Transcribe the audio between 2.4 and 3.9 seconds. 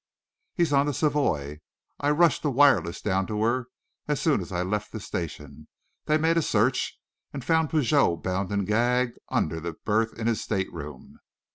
a wireless down to her